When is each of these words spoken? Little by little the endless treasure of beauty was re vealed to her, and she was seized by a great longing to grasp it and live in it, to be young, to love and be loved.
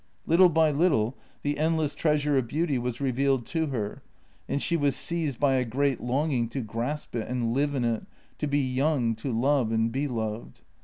Little 0.25 0.49
by 0.49 0.71
little 0.71 1.15
the 1.43 1.59
endless 1.59 1.93
treasure 1.93 2.35
of 2.35 2.47
beauty 2.47 2.79
was 2.79 2.99
re 2.99 3.11
vealed 3.11 3.45
to 3.49 3.67
her, 3.67 4.01
and 4.49 4.59
she 4.59 4.75
was 4.75 4.95
seized 4.95 5.39
by 5.39 5.53
a 5.57 5.63
great 5.63 6.01
longing 6.01 6.49
to 6.49 6.61
grasp 6.61 7.15
it 7.15 7.27
and 7.27 7.53
live 7.53 7.75
in 7.75 7.85
it, 7.85 8.07
to 8.39 8.47
be 8.47 8.57
young, 8.57 9.13
to 9.17 9.31
love 9.31 9.71
and 9.71 9.91
be 9.91 10.07
loved. 10.07 10.61